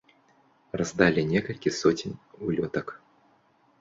Раздалі 0.79 1.25
некалькі 1.33 1.75
соцень 1.81 2.19
улётак. 2.49 2.87